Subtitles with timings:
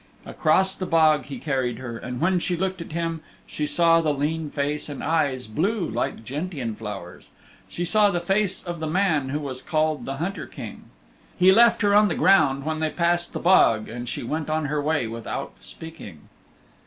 [0.25, 4.11] Across the bog he carried her, and when she looked at him she saw the
[4.15, 7.29] lean face and eyes blue like gentian flowers
[7.69, 10.85] she saw the face of the man who was called the Hunter King.
[11.37, 14.65] He left her on the ground when they passed the bog, and she went on
[14.65, 16.21] her way without speaking.